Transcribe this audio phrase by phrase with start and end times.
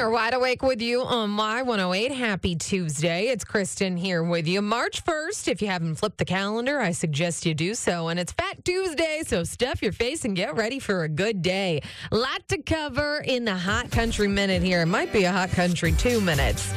[0.00, 2.10] here, wide awake with you on Y108.
[2.10, 3.26] Happy Tuesday.
[3.28, 4.62] It's Kristen here with you.
[4.62, 5.48] March 1st.
[5.48, 8.08] If you haven't flipped the calendar, I suggest you do so.
[8.08, 11.82] And it's Fat Tuesday, so stuff your face and get ready for a good day.
[12.10, 14.80] Lot to cover in the Hot Country Minute here.
[14.80, 16.72] It might be a Hot Country two minutes.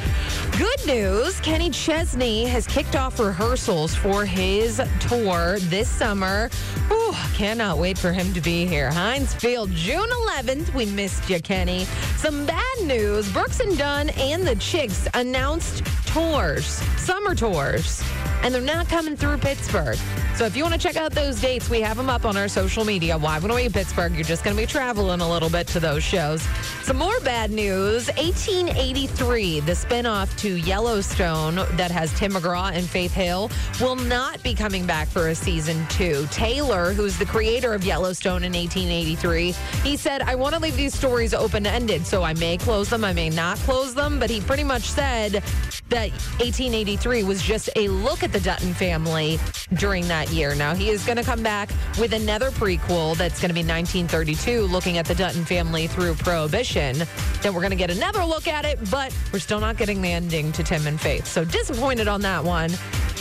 [0.58, 6.48] Good news Kenny Chesney has kicked off rehearsals for his tour this summer.
[6.86, 8.88] Whew, cannot wait for him to be here.
[8.92, 10.72] Heinz Field, June 11th.
[10.72, 11.86] We missed you, Kenny.
[12.18, 16.66] Some bad news Brooks and Dunn and the Chicks announced tours,
[16.98, 18.00] summer tours,
[18.44, 19.96] and they're not coming through Pittsburgh.
[20.36, 22.46] So if you want to check out those dates, we have them up on our
[22.46, 23.16] social media.
[23.16, 24.14] Why would we Pittsburgh?
[24.14, 26.42] You're just going to be traveling a little bit to those shows.
[26.82, 33.14] Some more bad news 1883, the spinoff to Yellowstone that has Tim McGraw and Faith
[33.14, 36.26] Hill, will not be coming back for a season two.
[36.30, 40.94] Taylor, who's the creator of Yellowstone in 1883, he said, I want to leave these
[40.94, 42.06] stories open ended.
[42.06, 45.42] So I may close them, I may not close them, but he pretty much said
[45.88, 49.38] that 1883 was just a look at the Dutton family
[49.74, 50.56] during that year.
[50.56, 54.62] Now he is going to come back with another prequel that's going to be 1932,
[54.62, 56.98] looking at the Dutton family through Prohibition.
[57.42, 60.10] Then we're going to get another look at it, but we're still not getting the
[60.10, 61.28] ending to Tim and Faith.
[61.28, 62.72] So disappointed on that one.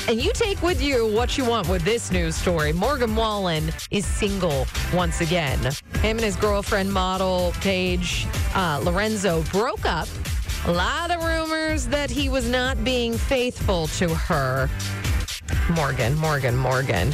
[0.07, 2.73] And you take with you what you want with this news story.
[2.73, 5.59] Morgan Wallen is single once again.
[6.01, 10.07] Him and his girlfriend, model Paige uh, Lorenzo, broke up.
[10.65, 14.69] A lot of rumors that he was not being faithful to her.
[15.75, 17.13] Morgan, Morgan, Morgan.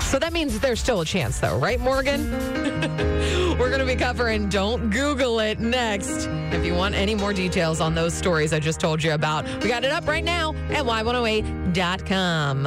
[0.00, 2.30] So that means there's still a chance, though, right, Morgan?
[3.58, 6.26] We're going to be covering Don't Google It next.
[6.52, 9.68] If you want any more details on those stories I just told you about, we
[9.68, 12.66] got it up right now at y108.com.